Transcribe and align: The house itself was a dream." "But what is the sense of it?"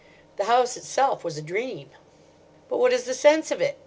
The 0.37 0.45
house 0.45 0.77
itself 0.77 1.23
was 1.23 1.37
a 1.37 1.43
dream." 1.43 1.91
"But 2.69 2.77
what 2.79 2.91
is 2.91 3.03
the 3.03 3.13
sense 3.13 3.51
of 3.51 3.61
it?" 3.61 3.77